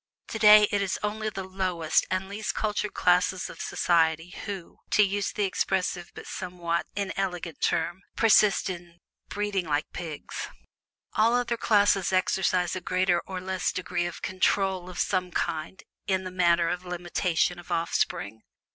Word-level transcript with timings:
Today 0.27 0.67
it 0.71 0.81
is 0.81 0.97
only 1.03 1.29
the 1.29 1.43
lowest 1.43 2.07
and 2.09 2.27
least 2.27 2.55
cultured 2.55 2.95
classes 2.95 3.51
of 3.51 3.61
society 3.61 4.31
who 4.45 4.79
(to 4.89 5.03
use 5.03 5.31
the 5.31 5.43
expressive 5.43 6.09
but 6.15 6.25
somewhat 6.25 6.87
inelegant 6.95 7.61
term) 7.61 8.01
persist 8.15 8.67
in 8.67 8.97
"breeding 9.29 9.67
like 9.67 9.93
pigs." 9.93 10.47
All 11.13 11.35
other 11.35 11.55
classes 11.55 12.11
exercise 12.11 12.75
a 12.75 12.81
greater 12.81 13.19
or 13.27 13.39
less 13.39 13.71
degree 13.71 14.07
of 14.07 14.23
"control" 14.23 14.89
of 14.89 14.97
some 14.97 15.29
kind 15.29 15.83
in 16.07 16.23
the 16.23 16.31
matter 16.31 16.67
of 16.67 16.83
limitation 16.83 17.59
of 17.59 17.71
offspring. 17.71 18.41